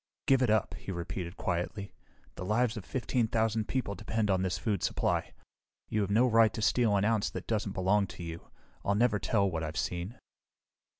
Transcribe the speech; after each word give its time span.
"Give 0.25 0.41
it 0.41 0.49
up," 0.49 0.73
he 0.73 0.91
repeated 0.91 1.37
quietly. 1.37 1.93
"The 2.33 2.43
lives 2.43 2.75
of 2.75 2.85
fifteen 2.85 3.27
thousand 3.27 3.67
people 3.67 3.93
depend 3.93 4.31
on 4.31 4.41
this 4.41 4.57
food 4.57 4.81
supply. 4.81 5.31
You 5.89 6.01
have 6.01 6.09
no 6.09 6.25
right 6.27 6.51
to 6.55 6.61
steal 6.63 6.95
an 6.95 7.05
ounce 7.05 7.29
that 7.29 7.45
doesn't 7.45 7.73
belong 7.73 8.07
to 8.07 8.23
you. 8.23 8.49
I'll 8.83 8.95
never 8.95 9.19
tell 9.19 9.47
what 9.51 9.61
I've 9.61 9.77
seen." 9.77 10.17